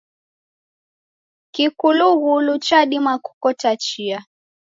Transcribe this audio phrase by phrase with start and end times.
[1.53, 4.19] Kikulughulu chadima kukota chia.